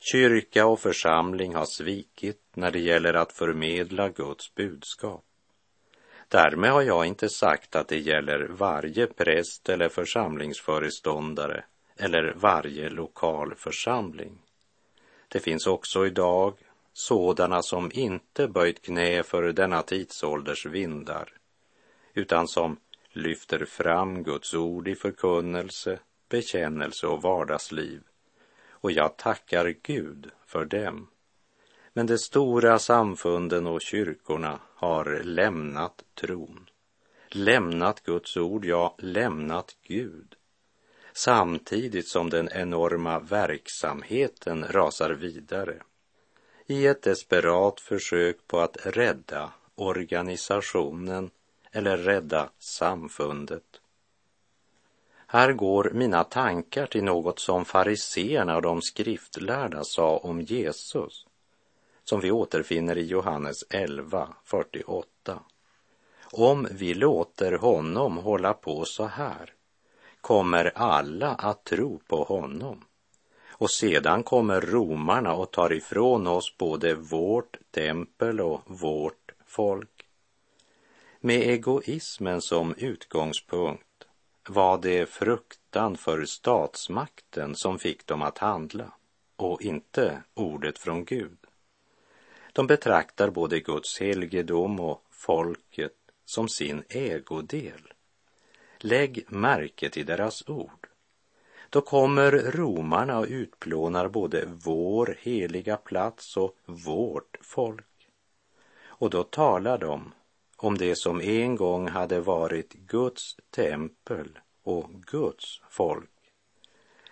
Kyrka 0.00 0.66
och 0.66 0.80
församling 0.80 1.54
har 1.54 1.66
svikit 1.66 2.40
när 2.54 2.70
det 2.70 2.80
gäller 2.80 3.14
att 3.14 3.32
förmedla 3.32 4.08
Guds 4.08 4.54
budskap. 4.54 5.24
Därmed 6.28 6.70
har 6.70 6.82
jag 6.82 7.06
inte 7.06 7.28
sagt 7.28 7.76
att 7.76 7.88
det 7.88 7.98
gäller 7.98 8.48
varje 8.48 9.06
präst 9.06 9.68
eller 9.68 9.88
församlingsföreståndare 9.88 11.64
eller 11.96 12.34
varje 12.36 12.88
lokal 12.88 13.54
församling. 13.54 14.38
Det 15.28 15.40
finns 15.40 15.66
också 15.66 16.06
idag 16.06 16.54
sådana 16.92 17.62
som 17.62 17.90
inte 17.94 18.48
böjt 18.48 18.82
knä 18.82 19.22
för 19.22 19.52
denna 19.52 19.82
tidsålders 19.82 20.66
vindar, 20.66 21.32
utan 22.14 22.48
som 22.48 22.76
lyfter 23.12 23.64
fram 23.64 24.22
Guds 24.22 24.54
ord 24.54 24.88
i 24.88 24.94
förkunnelse, 24.94 25.98
bekännelse 26.34 27.06
och 27.06 27.22
vardagsliv. 27.22 28.02
Och 28.70 28.92
jag 28.92 29.16
tackar 29.16 29.74
Gud 29.82 30.30
för 30.46 30.64
dem. 30.64 31.08
Men 31.92 32.06
de 32.06 32.18
stora 32.18 32.78
samfunden 32.78 33.66
och 33.66 33.82
kyrkorna 33.82 34.60
har 34.74 35.20
lämnat 35.24 36.04
tron, 36.14 36.70
lämnat 37.28 38.02
Guds 38.02 38.36
ord, 38.36 38.64
ja, 38.64 38.94
lämnat 38.98 39.76
Gud 39.82 40.36
samtidigt 41.16 42.08
som 42.08 42.30
den 42.30 42.48
enorma 42.52 43.18
verksamheten 43.18 44.64
rasar 44.64 45.10
vidare 45.10 45.82
i 46.66 46.86
ett 46.86 47.02
desperat 47.02 47.80
försök 47.80 48.36
på 48.46 48.60
att 48.60 48.76
rädda 48.86 49.52
organisationen 49.74 51.30
eller 51.72 51.96
rädda 51.96 52.50
samfundet. 52.58 53.80
Här 55.34 55.52
går 55.52 55.90
mina 55.94 56.24
tankar 56.24 56.86
till 56.86 57.04
något 57.04 57.38
som 57.38 57.64
fariseerna 57.64 58.56
och 58.56 58.62
de 58.62 58.82
skriftlärda 58.82 59.84
sa 59.84 60.16
om 60.16 60.40
Jesus, 60.40 61.26
som 62.04 62.20
vi 62.20 62.30
återfinner 62.30 62.98
i 62.98 63.06
Johannes 63.06 63.56
11, 63.70 64.28
48. 64.44 65.40
om 66.32 66.68
vi 66.70 66.94
låter 66.94 67.52
honom 67.52 68.16
hålla 68.16 68.52
på 68.52 68.84
så 68.84 69.04
här 69.04 69.52
kommer 70.20 70.72
alla 70.74 71.28
att 71.28 71.64
tro 71.64 72.00
på 72.06 72.24
honom. 72.24 72.84
Och 73.48 73.70
sedan 73.70 74.22
kommer 74.22 74.60
romarna 74.60 75.34
och 75.34 75.50
tar 75.50 75.72
ifrån 75.72 76.26
oss 76.26 76.56
både 76.58 76.94
vårt 76.94 77.56
tempel 77.70 78.40
och 78.40 78.60
vårt 78.66 79.32
folk. 79.46 80.06
Med 81.20 81.40
egoismen 81.40 82.40
som 82.40 82.74
utgångspunkt 82.74 83.84
var 84.48 84.78
det 84.78 85.06
fruktan 85.06 85.96
för 85.96 86.24
statsmakten 86.24 87.54
som 87.56 87.78
fick 87.78 88.06
dem 88.06 88.22
att 88.22 88.38
handla 88.38 88.92
och 89.36 89.62
inte 89.62 90.22
ordet 90.34 90.78
från 90.78 91.04
Gud. 91.04 91.38
De 92.52 92.66
betraktar 92.66 93.30
både 93.30 93.60
Guds 93.60 94.00
helgedom 94.00 94.80
och 94.80 95.04
folket 95.10 95.96
som 96.24 96.48
sin 96.48 96.84
ägodel. 96.88 97.92
Lägg 98.78 99.24
märke 99.28 99.90
till 99.90 100.06
deras 100.06 100.48
ord. 100.48 100.88
Då 101.70 101.80
kommer 101.80 102.30
romarna 102.30 103.18
och 103.18 103.26
utplånar 103.28 104.08
både 104.08 104.44
vår 104.46 105.16
heliga 105.20 105.76
plats 105.76 106.36
och 106.36 106.56
vårt 106.64 107.38
folk. 107.40 108.08
Och 108.84 109.10
då 109.10 109.22
talar 109.22 109.78
de 109.78 110.12
om 110.64 110.78
det 110.78 110.96
som 110.96 111.20
en 111.20 111.56
gång 111.56 111.88
hade 111.88 112.20
varit 112.20 112.72
Guds 112.72 113.36
tempel 113.50 114.38
och 114.62 114.90
Guds 114.90 115.60
folk. 115.70 116.10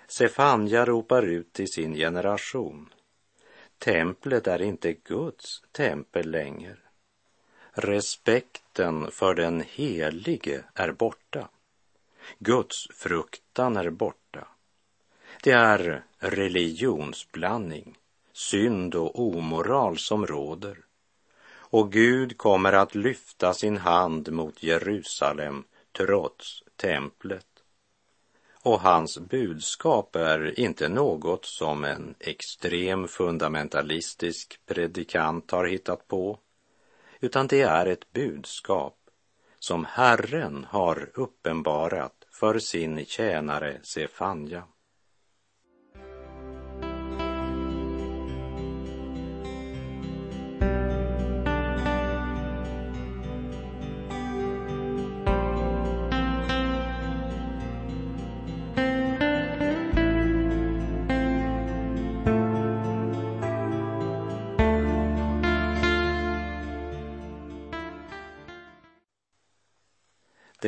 Sefanja 0.09 0.85
ropar 0.85 1.23
ut 1.23 1.53
till 1.53 1.73
sin 1.73 1.95
generation. 1.95 2.89
Templet 3.79 4.47
är 4.47 4.63
inte 4.63 4.93
Guds 4.93 5.63
tempel 5.73 6.31
längre. 6.31 6.77
Respekten 7.73 9.11
för 9.11 9.35
den 9.35 9.61
helige 9.61 10.65
är 10.75 10.93
borta. 10.93 11.49
Guds 12.39 12.89
fruktan 12.95 13.77
är 13.77 13.91
borta. 13.91 14.49
Det 15.43 15.53
är 15.53 16.05
religionsblandning, 16.19 17.99
synd 18.33 18.95
och 18.95 19.21
omoral 19.21 19.99
som 19.99 20.27
råder. 20.27 20.79
Och 21.73 21.93
Gud 21.93 22.39
kommer 22.39 22.73
att 22.73 22.95
lyfta 22.95 23.55
sin 23.55 23.77
hand 23.77 24.33
mot 24.33 24.63
Jerusalem 24.63 25.65
trots 25.97 26.63
templet. 26.77 27.47
Och 28.63 28.81
hans 28.81 29.19
budskap 29.19 30.17
är 30.17 30.61
inte 30.61 30.89
något 30.89 31.45
som 31.45 31.85
en 31.85 32.15
extrem 32.21 33.09
fundamentalistisk 33.09 34.61
predikant 34.67 35.51
har 35.51 35.67
hittat 35.67 36.09
på, 36.09 36.39
utan 37.21 37.47
det 37.47 37.63
är 37.63 37.87
ett 37.87 38.13
budskap 38.13 38.99
som 39.59 39.85
Herren 39.85 40.67
har 40.71 41.11
uppenbarat 41.15 42.27
för 42.31 42.59
sin 42.59 43.05
tjänare 43.07 43.81
Sefanja. 43.83 44.65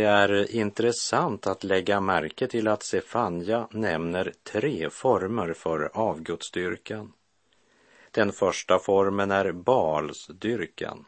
Det 0.05 0.11
är 0.11 0.55
intressant 0.55 1.47
att 1.47 1.65
lägga 1.65 2.01
märke 2.01 2.47
till 2.47 2.69
att 2.69 2.83
Sefanja 2.83 3.69
nämner 3.71 4.33
tre 4.43 4.91
former 4.91 5.53
för 5.53 5.91
avgudsdyrkan. 5.95 7.13
Den 8.11 8.33
första 8.33 8.79
formen 8.79 9.31
är 9.31 9.53
Balsdyrkan 9.53 11.05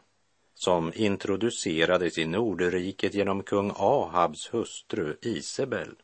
som 0.53 0.91
introducerades 0.95 2.17
i 2.17 2.25
Nordriket 2.25 3.13
genom 3.13 3.43
kung 3.43 3.71
Ahabs 3.75 4.53
hustru 4.53 5.17
Isabel. 5.21 5.95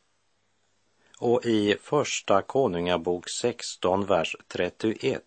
Och 1.18 1.44
i 1.44 1.76
Första 1.80 2.42
Konungabok 2.42 3.28
16, 3.28 4.06
vers 4.06 4.36
31 4.48 5.22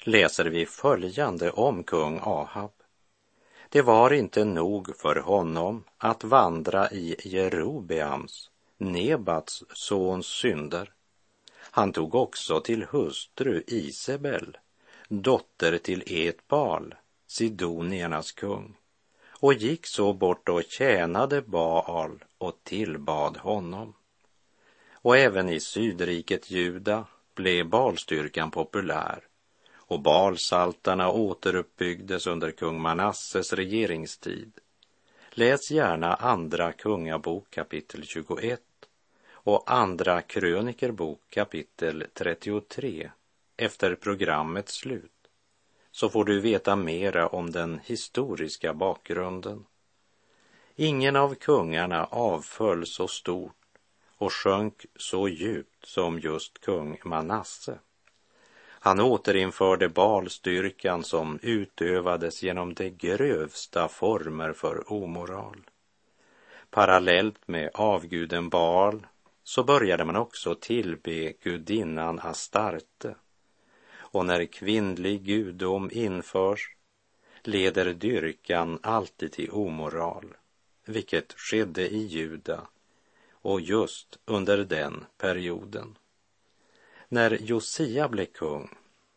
läser 0.00 0.44
vi 0.44 0.66
följande 0.66 1.50
om 1.50 1.84
kung 1.84 2.20
Ahab. 2.22 2.81
Det 3.72 3.82
var 3.82 4.12
inte 4.12 4.44
nog 4.44 4.96
för 4.96 5.16
honom 5.16 5.84
att 5.98 6.24
vandra 6.24 6.90
i 6.90 7.16
Jerobeams, 7.24 8.50
Nebats 8.78 9.64
sons 9.72 10.26
synder. 10.26 10.92
Han 11.54 11.92
tog 11.92 12.14
också 12.14 12.60
till 12.60 12.86
hustru 12.90 13.62
Isabel, 13.66 14.58
dotter 15.08 15.78
till 15.78 16.02
Etbal, 16.06 16.94
Sidoniernas 17.26 18.32
kung, 18.32 18.76
och 19.28 19.54
gick 19.54 19.86
så 19.86 20.12
bort 20.12 20.48
och 20.48 20.62
tjänade 20.68 21.42
Baal 21.42 22.24
och 22.38 22.58
tillbad 22.62 23.36
honom. 23.36 23.94
Och 24.92 25.16
även 25.16 25.48
i 25.48 25.60
sydriket 25.60 26.50
Juda 26.50 27.04
blev 27.34 27.68
Balstyrkan 27.68 28.50
populär 28.50 29.24
och 29.92 30.00
Balsaltarna 30.00 31.10
återuppbyggdes 31.10 32.26
under 32.26 32.50
kung 32.50 32.80
Manasses 32.80 33.52
regeringstid. 33.52 34.52
Läs 35.30 35.70
gärna 35.70 36.14
Andra 36.14 36.72
Kungabok 36.72 37.50
kapitel 37.50 38.04
21 38.04 38.60
och 39.32 39.62
Andra 39.66 40.22
Krönikerbok 40.22 41.20
kapitel 41.30 42.04
33 42.14 43.10
efter 43.56 43.94
programmets 43.94 44.74
slut 44.74 45.10
så 45.90 46.08
får 46.08 46.24
du 46.24 46.40
veta 46.40 46.76
mera 46.76 47.28
om 47.28 47.50
den 47.50 47.80
historiska 47.84 48.74
bakgrunden. 48.74 49.64
Ingen 50.76 51.16
av 51.16 51.34
kungarna 51.34 52.04
avföll 52.04 52.86
så 52.86 53.08
stort 53.08 53.78
och 54.16 54.32
sjönk 54.32 54.86
så 54.96 55.28
djupt 55.28 55.86
som 55.86 56.18
just 56.18 56.60
kung 56.60 56.98
Manasse. 57.04 57.78
Han 58.84 59.00
återinförde 59.00 59.88
balstyrkan 59.88 61.04
som 61.04 61.38
utövades 61.42 62.42
genom 62.42 62.74
de 62.74 62.90
grövsta 62.90 63.88
former 63.88 64.52
för 64.52 64.92
omoral. 64.92 65.56
Parallellt 66.70 67.48
med 67.48 67.70
avguden 67.74 68.48
Baal 68.48 69.06
så 69.42 69.64
började 69.64 70.04
man 70.04 70.16
också 70.16 70.54
tillbe 70.54 71.32
gudinnan 71.32 72.20
Astarte. 72.22 73.14
Och 73.94 74.26
när 74.26 74.44
kvinnlig 74.44 75.22
gudom 75.24 75.90
införs 75.92 76.76
leder 77.42 77.94
dyrkan 77.94 78.78
alltid 78.82 79.32
till 79.32 79.50
omoral, 79.50 80.34
vilket 80.86 81.32
skedde 81.32 81.88
i 81.88 82.06
Juda 82.06 82.66
och 83.32 83.60
just 83.60 84.18
under 84.24 84.58
den 84.58 85.04
perioden. 85.18 85.96
När 87.12 87.30
Josia 87.30 88.08
blev 88.08 88.26
kung 88.26 88.70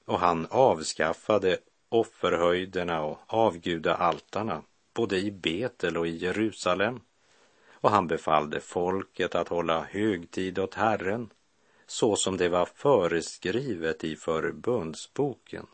och 0.06 0.20
han 0.20 0.48
avskaffade 0.50 1.58
offerhöjderna 1.90 3.02
och 3.02 3.20
avgudaaltarna 3.28 4.62
både 4.94 5.18
i 5.18 5.32
Betel 5.32 5.98
och 5.98 6.08
i 6.08 6.18
Jerusalem 6.18 7.00
och 7.72 7.90
han 7.90 8.08
befallde 8.08 8.60
folket 8.60 9.36
att 9.36 9.48
hålla 9.48 9.84
högtid 9.84 10.60
åt 10.60 10.74
Herren 10.74 11.30
så 11.88 12.16
som 12.16 12.38
det 12.38 12.50
var 12.50 12.66
föreskrivet 12.66 14.04
i 14.04 14.16
förbundsboken. 14.16 15.68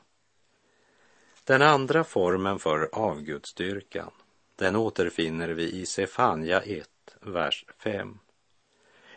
Den 1.43 1.61
andra 1.61 2.03
formen 2.03 2.59
för 2.59 2.89
avgudsdyrkan, 2.91 4.11
den 4.55 4.75
återfinner 4.75 5.49
vi 5.49 5.71
i 5.71 5.85
Sefanja 5.85 6.61
1, 6.61 6.89
vers 7.21 7.65
5. 7.77 8.19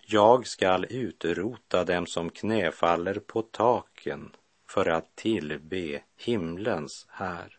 Jag 0.07 0.47
skall 0.47 0.87
utrota 0.91 1.85
dem 1.85 2.07
som 2.07 2.31
knäfaller 2.31 3.15
på 3.15 3.43
taken 3.43 4.37
för 4.69 4.89
att 4.89 5.17
tillbe 5.17 6.03
himlens 6.17 7.07
här. 7.09 7.59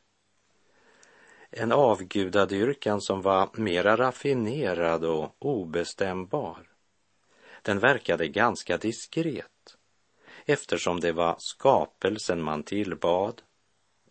En 1.49 1.71
avgudadyrkan 1.71 3.01
som 3.01 3.21
var 3.21 3.49
mera 3.53 3.97
raffinerad 3.97 5.05
och 5.05 5.35
obestämbar. 5.39 6.69
Den 7.61 7.79
verkade 7.79 8.27
ganska 8.27 8.77
diskret 8.77 9.77
eftersom 10.45 10.99
det 10.99 11.11
var 11.11 11.35
skapelsen 11.39 12.41
man 12.41 12.63
tillbad 12.63 13.41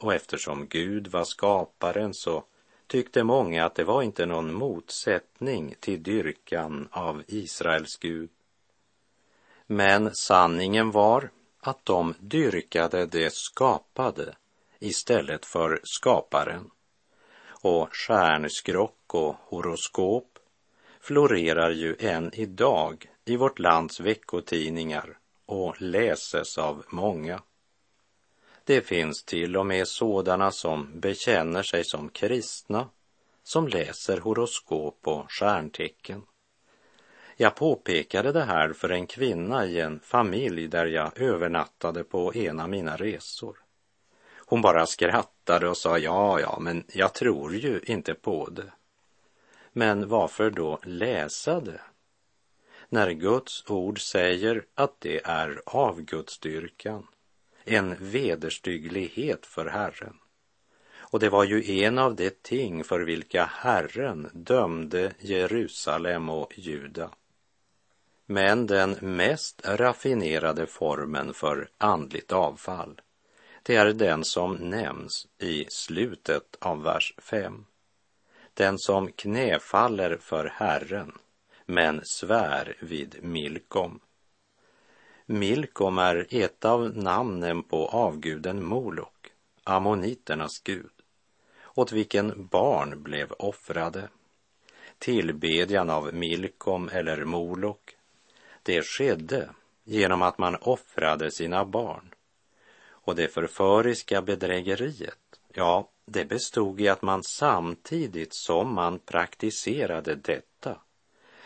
och 0.00 0.14
eftersom 0.14 0.66
Gud 0.68 1.08
var 1.08 1.24
skaparen 1.24 2.14
så 2.14 2.44
tyckte 2.86 3.24
många 3.24 3.64
att 3.64 3.74
det 3.74 3.84
var 3.84 4.02
inte 4.02 4.26
någon 4.26 4.54
motsättning 4.54 5.74
till 5.80 6.02
dyrkan 6.02 6.88
av 6.90 7.22
Israels 7.26 7.96
Gud. 7.96 8.30
Men 9.66 10.14
sanningen 10.14 10.90
var 10.90 11.30
att 11.60 11.84
de 11.84 12.14
dyrkade 12.20 13.06
det 13.06 13.32
skapade 13.34 14.36
istället 14.78 15.46
för 15.46 15.80
skaparen. 15.82 16.70
Och 17.48 17.88
stjärnskrock 17.96 19.14
och 19.14 19.36
horoskop 19.40 20.38
florerar 21.00 21.70
ju 21.70 21.96
än 21.98 22.30
idag 22.34 23.06
i 23.24 23.36
vårt 23.36 23.58
lands 23.58 24.00
veckotidningar 24.00 25.18
och 25.46 25.82
läses 25.82 26.58
av 26.58 26.84
många. 26.88 27.42
Det 28.64 28.80
finns 28.80 29.24
till 29.24 29.56
och 29.56 29.66
med 29.66 29.88
sådana 29.88 30.50
som 30.50 31.00
bekänner 31.00 31.62
sig 31.62 31.84
som 31.84 32.08
kristna 32.08 32.88
som 33.42 33.68
läser 33.68 34.20
horoskop 34.20 34.98
och 35.02 35.32
stjärntecken. 35.32 36.22
Jag 37.36 37.54
påpekade 37.54 38.32
det 38.32 38.44
här 38.44 38.72
för 38.72 38.88
en 38.88 39.06
kvinna 39.06 39.66
i 39.66 39.80
en 39.80 40.00
familj 40.00 40.68
där 40.68 40.86
jag 40.86 41.20
övernattade 41.20 42.04
på 42.04 42.34
en 42.34 42.60
av 42.60 42.68
mina 42.68 42.96
resor. 42.96 43.56
Hon 44.46 44.62
bara 44.62 44.86
skrattade 44.86 45.68
och 45.68 45.76
sa 45.76 45.98
ja, 45.98 46.40
ja, 46.40 46.58
men 46.60 46.84
jag 46.88 47.14
tror 47.14 47.54
ju 47.54 47.80
inte 47.84 48.14
på 48.14 48.48
det. 48.50 48.72
Men 49.72 50.08
varför 50.08 50.50
då 50.50 50.78
läsa 50.82 51.60
det? 51.60 51.80
När 52.88 53.10
Guds 53.10 53.70
ord 53.70 54.00
säger 54.00 54.64
att 54.74 55.00
det 55.00 55.20
är 55.24 55.62
avgudsdyrkan, 55.66 57.06
en 57.64 57.96
vederstygglighet 57.98 59.46
för 59.46 59.66
Herren. 59.66 60.16
Och 60.96 61.20
det 61.20 61.28
var 61.28 61.44
ju 61.44 61.82
en 61.84 61.98
av 61.98 62.16
de 62.16 62.30
ting 62.30 62.84
för 62.84 63.00
vilka 63.00 63.44
Herren 63.44 64.30
dömde 64.32 65.12
Jerusalem 65.18 66.28
och 66.28 66.58
Juda. 66.58 67.10
Men 68.26 68.66
den 68.66 68.96
mest 69.00 69.62
raffinerade 69.64 70.66
formen 70.66 71.34
för 71.34 71.68
andligt 71.78 72.32
avfall, 72.32 73.00
det 73.62 73.76
är 73.76 73.92
den 73.92 74.24
som 74.24 74.54
nämns 74.54 75.26
i 75.38 75.66
slutet 75.68 76.56
av 76.60 76.82
vers 76.82 77.14
5. 77.18 77.64
Den 78.54 78.78
som 78.78 79.12
knäfaller 79.12 80.16
för 80.16 80.44
Herren, 80.44 81.12
men 81.66 82.00
svär 82.04 82.76
vid 82.80 83.16
Milkom. 83.22 84.00
Milkom 85.26 85.98
är 85.98 86.26
ett 86.30 86.64
av 86.64 86.96
namnen 86.96 87.62
på 87.62 87.86
avguden 87.86 88.64
Molok, 88.64 89.32
ammoniternas 89.64 90.58
gud, 90.64 90.90
åt 91.74 91.92
vilken 91.92 92.46
barn 92.46 93.02
blev 93.02 93.32
offrade. 93.32 94.08
Tillbedjan 94.98 95.90
av 95.90 96.14
Milkom 96.14 96.88
eller 96.88 97.24
Molok 97.24 97.96
det 98.62 98.82
skedde 98.82 99.50
genom 99.84 100.22
att 100.22 100.38
man 100.38 100.56
offrade 100.60 101.30
sina 101.30 101.64
barn. 101.64 102.14
Och 102.86 103.14
det 103.14 103.28
förföriska 103.28 104.22
bedrägeriet, 104.22 105.40
ja, 105.52 105.90
det 106.06 106.24
bestod 106.24 106.80
i 106.80 106.88
att 106.88 107.02
man 107.02 107.22
samtidigt 107.22 108.34
som 108.34 108.74
man 108.74 108.98
praktiserade 108.98 110.14
detta 110.14 110.53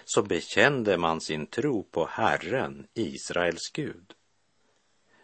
så 0.08 0.22
bekände 0.22 0.96
man 0.96 1.20
sin 1.20 1.46
tro 1.46 1.82
på 1.82 2.06
Herren, 2.06 2.86
Israels 2.94 3.70
Gud. 3.72 4.14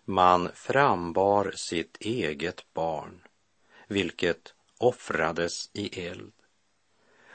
Man 0.04 0.50
frambar 0.54 1.52
sitt 1.56 1.96
eget 2.00 2.74
barn, 2.74 3.20
vilket 3.88 4.54
offrades 4.78 5.70
i 5.72 6.06
eld. 6.06 6.32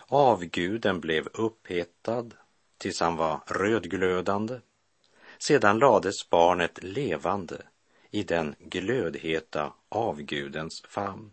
Avguden 0.08 1.00
blev 1.00 1.28
upphettad 1.34 2.34
tills 2.78 3.00
han 3.00 3.16
var 3.16 3.40
rödglödande. 3.48 4.60
Sedan 5.38 5.80
lades 5.80 6.30
barnet 6.30 6.84
levande 6.84 7.62
i 8.12 8.24
den 8.24 8.56
glödheta 8.60 9.74
avgudens 9.90 10.82
famn. 10.82 11.32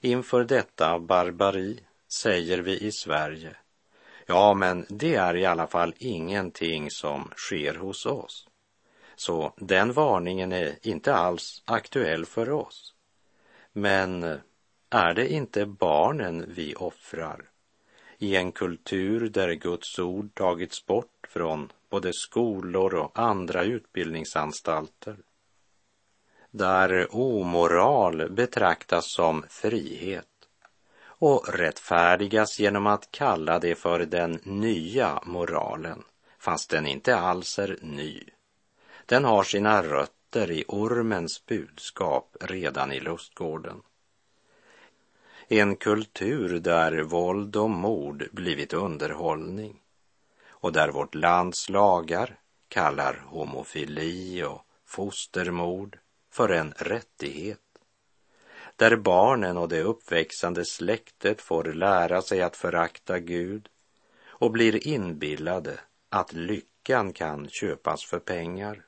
Inför 0.00 0.44
detta 0.44 0.98
barbari 0.98 1.80
säger 2.08 2.58
vi 2.58 2.80
i 2.80 2.92
Sverige, 2.92 3.56
ja 4.26 4.54
men 4.54 4.86
det 4.88 5.14
är 5.14 5.36
i 5.36 5.46
alla 5.46 5.66
fall 5.66 5.94
ingenting 5.98 6.90
som 6.90 7.30
sker 7.36 7.74
hos 7.74 8.06
oss. 8.06 8.48
Så 9.16 9.52
den 9.56 9.92
varningen 9.92 10.52
är 10.52 10.78
inte 10.82 11.14
alls 11.14 11.62
aktuell 11.64 12.26
för 12.26 12.50
oss. 12.50 12.94
Men 13.72 14.38
är 14.90 15.14
det 15.14 15.32
inte 15.32 15.66
barnen 15.66 16.44
vi 16.48 16.74
offrar 16.74 17.50
i 18.18 18.36
en 18.36 18.52
kultur 18.52 19.28
där 19.28 19.52
Guds 19.52 19.98
ord 19.98 20.34
tagits 20.34 20.86
bort 20.86 21.26
från 21.28 21.72
både 21.90 22.12
skolor 22.12 22.94
och 22.94 23.18
andra 23.18 23.64
utbildningsanstalter. 23.64 25.16
Där 26.50 27.08
omoral 27.10 28.30
betraktas 28.30 29.14
som 29.14 29.44
frihet 29.48 30.28
och 31.18 31.48
rättfärdigas 31.48 32.58
genom 32.58 32.86
att 32.86 33.10
kalla 33.10 33.58
det 33.58 33.74
för 33.74 33.98
den 33.98 34.40
nya 34.42 35.20
moralen, 35.24 36.02
fast 36.38 36.70
den 36.70 36.86
inte 36.86 37.16
alls 37.16 37.58
är 37.58 37.78
ny. 37.82 38.22
Den 39.06 39.24
har 39.24 39.42
sina 39.42 39.82
rötter 39.82 40.50
i 40.50 40.64
ormens 40.68 41.46
budskap 41.46 42.36
redan 42.40 42.92
i 42.92 43.00
lustgården. 43.00 43.82
En 45.48 45.76
kultur 45.76 46.60
där 46.60 47.02
våld 47.02 47.56
och 47.56 47.70
mord 47.70 48.28
blivit 48.32 48.72
underhållning 48.72 49.80
och 50.48 50.72
där 50.72 50.88
vårt 50.88 51.14
lands 51.14 51.68
lagar 51.68 52.38
kallar 52.68 53.24
homofili 53.26 54.42
och 54.42 54.62
fostermord 54.86 55.98
för 56.30 56.48
en 56.48 56.72
rättighet. 56.76 57.63
Där 58.76 58.96
barnen 58.96 59.56
och 59.56 59.68
det 59.68 59.82
uppväxande 59.82 60.64
släktet 60.64 61.40
får 61.40 61.64
lära 61.64 62.22
sig 62.22 62.42
att 62.42 62.56
förakta 62.56 63.18
Gud 63.18 63.68
och 64.26 64.50
blir 64.50 64.86
inbillade 64.86 65.80
att 66.08 66.32
lyckan 66.32 67.12
kan 67.12 67.48
köpas 67.48 68.04
för 68.04 68.18
pengar. 68.18 68.86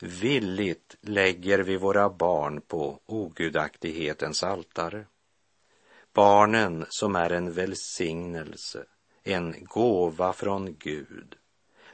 Villigt 0.00 0.96
lägger 1.00 1.58
vi 1.58 1.76
våra 1.76 2.10
barn 2.10 2.60
på 2.60 3.00
ogudaktighetens 3.06 4.42
altare 4.42 5.06
barnen 6.16 6.86
som 6.88 7.16
är 7.16 7.30
en 7.30 7.52
välsignelse, 7.52 8.84
en 9.22 9.64
gåva 9.64 10.32
från 10.32 10.76
Gud, 10.78 11.36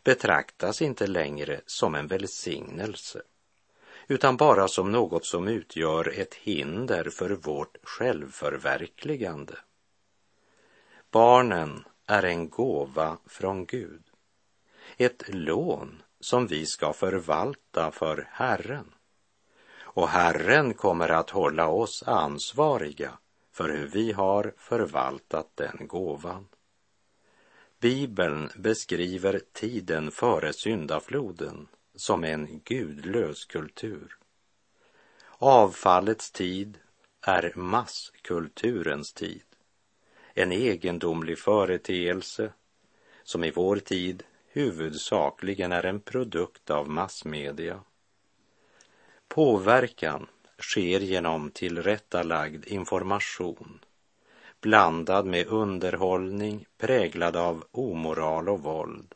betraktas 0.04 0.82
inte 0.82 1.06
längre 1.06 1.60
som 1.66 1.94
en 1.94 2.06
välsignelse, 2.06 3.22
utan 4.12 4.36
bara 4.36 4.68
som 4.68 4.92
något 4.92 5.26
som 5.26 5.48
utgör 5.48 6.18
ett 6.18 6.34
hinder 6.34 7.10
för 7.10 7.30
vårt 7.30 7.76
självförverkligande. 7.82 9.54
Barnen 11.10 11.84
är 12.06 12.22
en 12.22 12.48
gåva 12.48 13.18
från 13.26 13.66
Gud, 13.66 14.02
ett 14.96 15.28
lån 15.28 16.02
som 16.20 16.46
vi 16.46 16.66
ska 16.66 16.92
förvalta 16.92 17.90
för 17.90 18.28
Herren. 18.30 18.94
Och 19.74 20.08
Herren 20.08 20.74
kommer 20.74 21.08
att 21.08 21.30
hålla 21.30 21.68
oss 21.68 22.02
ansvariga 22.06 23.18
för 23.52 23.68
hur 23.68 23.86
vi 23.86 24.12
har 24.12 24.54
förvaltat 24.56 25.50
den 25.54 25.86
gåvan. 25.86 26.48
Bibeln 27.80 28.50
beskriver 28.56 29.40
tiden 29.52 30.10
före 30.10 30.52
syndafloden 30.52 31.68
som 31.94 32.24
en 32.24 32.60
gudlös 32.64 33.44
kultur. 33.44 34.16
Avfallets 35.38 36.30
tid 36.30 36.78
är 37.20 37.52
masskulturens 37.56 39.12
tid, 39.12 39.42
en 40.34 40.52
egendomlig 40.52 41.38
företeelse 41.38 42.52
som 43.22 43.44
i 43.44 43.50
vår 43.50 43.76
tid 43.76 44.22
huvudsakligen 44.46 45.72
är 45.72 45.86
en 45.86 46.00
produkt 46.00 46.70
av 46.70 46.88
massmedia. 46.88 47.80
Påverkan 49.28 50.26
sker 50.58 51.00
genom 51.00 51.50
tillrättalagd 51.50 52.66
information 52.66 53.80
blandad 54.62 55.26
med 55.26 55.46
underhållning 55.46 56.66
präglad 56.78 57.36
av 57.36 57.64
omoral 57.70 58.48
och 58.48 58.62
våld. 58.62 59.14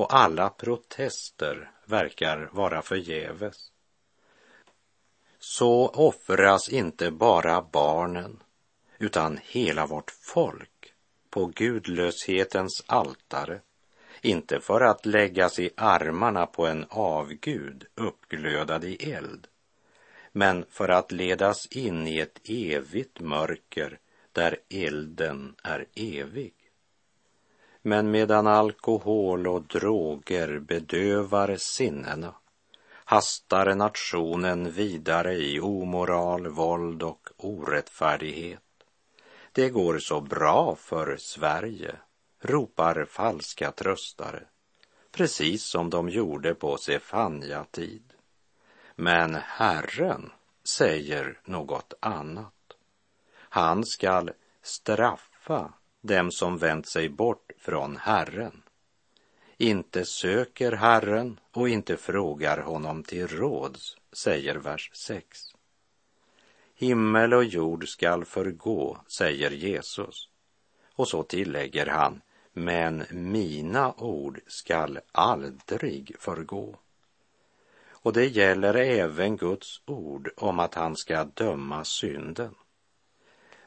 Och 0.00 0.14
alla 0.14 0.50
protester 0.50 1.70
verkar 1.84 2.48
vara 2.52 2.82
förgäves. 2.82 3.72
Så 5.38 5.88
offras 5.88 6.68
inte 6.68 7.10
bara 7.10 7.62
barnen 7.62 8.42
utan 8.98 9.38
hela 9.42 9.86
vårt 9.86 10.10
folk 10.10 10.92
på 11.30 11.46
gudlöshetens 11.46 12.84
altare, 12.86 13.60
inte 14.22 14.60
för 14.60 14.80
att 14.80 15.06
läggas 15.06 15.58
i 15.58 15.70
armarna 15.76 16.46
på 16.46 16.66
en 16.66 16.86
avgud 16.88 17.86
uppglödad 17.94 18.84
i 18.84 19.12
eld, 19.12 19.46
men 20.32 20.64
för 20.70 20.88
att 20.88 21.12
ledas 21.12 21.66
in 21.66 22.06
i 22.06 22.18
ett 22.18 22.40
evigt 22.44 23.20
mörker 23.20 23.98
där 24.32 24.56
elden 24.68 25.54
är 25.62 25.86
evig. 25.94 26.54
Men 27.82 28.10
medan 28.10 28.46
alkohol 28.46 29.46
och 29.46 29.62
droger 29.62 30.58
bedövar 30.58 31.56
sinnena 31.56 32.34
hastar 33.04 33.74
nationen 33.74 34.72
vidare 34.72 35.34
i 35.34 35.60
omoral, 35.60 36.48
våld 36.48 37.02
och 37.02 37.28
orättfärdighet 37.36 38.62
Det 39.52 39.68
går 39.68 39.98
så 39.98 40.20
bra 40.20 40.76
för 40.76 41.16
Sverige, 41.16 41.96
ropar 42.40 43.04
falska 43.04 43.72
tröstare, 43.72 44.42
precis 45.12 45.70
som 45.70 45.90
de 45.90 46.08
gjorde 46.08 46.54
på 46.54 46.76
Sefania-tid. 46.76 48.12
Men 48.96 49.34
Herren 49.34 50.32
säger 50.64 51.40
något 51.44 51.94
annat. 52.00 52.54
Han 53.32 53.84
skall 53.84 54.30
straffa 54.62 55.72
dem 56.00 56.30
som 56.30 56.58
vänt 56.58 56.86
sig 56.86 57.08
bort 57.08 57.52
från 57.58 57.96
Herren, 57.96 58.62
inte 59.56 60.04
söker 60.04 60.72
Herren 60.72 61.40
och 61.52 61.68
inte 61.68 61.96
frågar 61.96 62.58
honom 62.58 63.02
till 63.02 63.28
råds, 63.28 63.96
säger 64.12 64.56
vers 64.56 64.90
6. 64.94 65.38
Himmel 66.74 67.34
och 67.34 67.44
jord 67.44 67.88
skall 67.88 68.24
förgå, 68.24 68.98
säger 69.06 69.50
Jesus. 69.50 70.28
Och 70.94 71.08
så 71.08 71.22
tillägger 71.22 71.86
han, 71.86 72.20
men 72.52 73.04
mina 73.10 73.92
ord 73.92 74.40
skall 74.46 74.98
aldrig 75.12 76.16
förgå. 76.18 76.78
Och 77.90 78.12
det 78.12 78.26
gäller 78.26 78.74
även 78.74 79.36
Guds 79.36 79.80
ord 79.86 80.30
om 80.36 80.58
att 80.58 80.74
han 80.74 80.96
ska 80.96 81.24
döma 81.24 81.84
synden. 81.84 82.54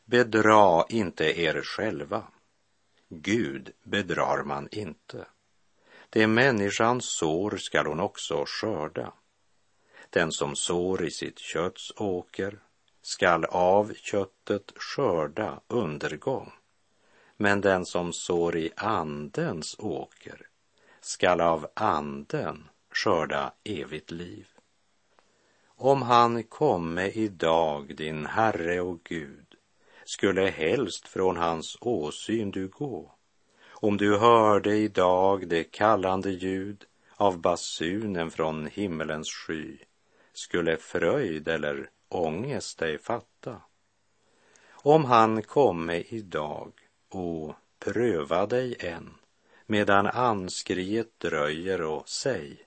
Bedra 0.06 0.86
inte 0.90 1.42
er 1.42 1.62
själva. 1.62 2.24
Gud 3.10 3.72
bedrar 3.84 4.44
man 4.44 4.68
inte. 4.72 5.26
Det 6.10 6.28
människan 6.28 7.02
sår 7.02 7.58
skall 7.58 7.86
hon 7.86 8.00
också 8.00 8.44
skörda. 8.48 9.14
Den 10.10 10.32
som 10.32 10.56
sår 10.56 11.06
i 11.06 11.12
sitt 11.12 11.40
kötts 11.40 11.92
åker 11.96 12.60
skall 13.02 13.46
av 13.46 13.94
köttet 13.94 14.72
skörda 14.76 15.62
undergång. 15.68 16.52
Men 17.38 17.62
den 17.62 17.86
som 17.86 18.14
sår 18.14 18.58
i 18.58 18.72
andens 18.76 19.76
åker 19.80 20.48
skall 21.02 21.42
av 21.42 21.68
anden 21.74 22.70
skörda 22.92 23.54
evigt 23.64 24.12
liv. 24.12 24.48
Om 25.66 26.02
han 26.02 26.44
komme 26.44 27.08
idag, 27.08 27.96
din 27.96 28.26
Herre 28.26 28.82
och 28.82 29.04
Gud, 29.04 29.53
skulle 30.14 30.50
helst 30.50 31.08
från 31.08 31.38
hans 31.38 31.78
åsyn 31.82 32.52
du 32.52 32.68
gå. 32.68 33.12
Om 33.70 33.98
du 33.98 34.18
hörde 34.18 34.76
idag 34.76 35.48
det 35.48 35.64
kallande 35.64 36.32
ljud 36.32 36.86
av 37.16 37.42
basunen 37.42 38.32
från 38.32 38.68
himmelens 38.68 39.30
sky, 39.30 39.78
skulle 40.34 40.78
fröjd 40.78 41.48
eller 41.48 41.90
ångest 42.10 42.80
dig 42.80 42.98
fatta. 42.98 43.62
Om 44.72 45.06
han 45.06 45.42
komme 45.42 45.98
idag 46.00 46.72
och 47.10 47.56
pröva 47.80 48.46
dig 48.46 48.76
än, 48.80 49.14
medan 49.66 50.08
anskriet 50.08 51.20
dröjer 51.20 51.82
och 51.82 52.10
säg, 52.10 52.58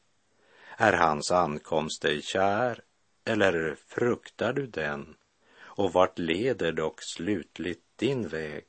är 0.76 0.92
hans 0.92 1.30
ankomst 1.30 2.02
dig 2.02 2.22
kär, 2.22 2.80
eller 3.24 3.76
fruktar 3.88 4.52
du 4.52 4.66
den? 4.66 5.16
Och 5.76 5.92
vart 5.92 6.18
leder 6.18 6.72
dock 6.72 7.02
slutligt 7.02 7.82
din 7.96 8.28
väg? 8.28 8.64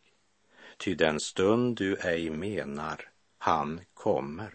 Ty 0.78 0.96
den 0.96 1.20
stund 1.20 1.78
du 1.78 1.96
ej 1.96 2.30
menar, 2.30 3.10
han 3.38 3.82
kommer. 3.94 4.54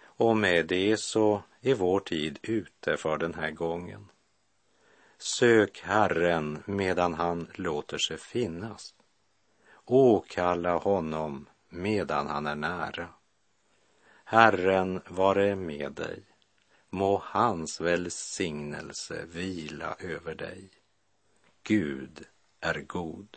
Och 0.00 0.36
med 0.36 0.66
det 0.66 0.96
så 0.96 1.42
är 1.60 1.74
vår 1.74 2.00
tid 2.00 2.38
ute 2.42 2.96
för 2.96 3.18
den 3.18 3.34
här 3.34 3.50
gången. 3.50 4.08
Sök 5.18 5.80
Herren 5.80 6.62
medan 6.66 7.14
han 7.14 7.50
låter 7.54 7.98
sig 7.98 8.18
finnas. 8.18 8.94
Åkalla 9.84 10.76
honom 10.76 11.48
medan 11.68 12.26
han 12.26 12.46
är 12.46 12.54
nära. 12.54 13.08
Herren 14.24 15.00
vare 15.08 15.56
med 15.56 15.92
dig. 15.92 16.22
Må 16.90 17.22
hans 17.24 17.80
välsignelse 17.80 19.24
vila 19.26 19.96
över 19.98 20.34
dig. 20.34 20.70
Gud 21.66 22.24
är 22.60 22.80
god. 22.80 23.36